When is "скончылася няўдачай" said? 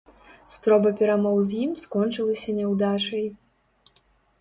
1.83-3.25